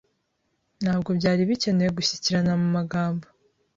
Ntabwo 0.83 1.09
byari 1.19 1.41
bikenewe 1.49 1.91
gushyikirana 1.97 2.51
mu 2.61 2.67
magambo. 2.77 3.25